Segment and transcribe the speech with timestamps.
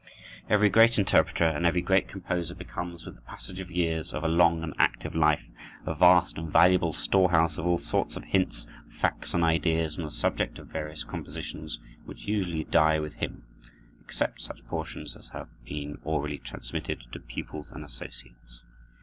[0.49, 4.27] Every great interpreter and every great composer becomes, with the passage of years of a
[4.27, 5.43] long and active life,
[5.85, 8.65] a vast and valuable storehouse of all sorts of hints,
[8.99, 13.43] facts, and ideas on the subject of various compositions, which usually die with him,
[14.03, 18.63] except such portions as have been orally transmitted to pupils and associates.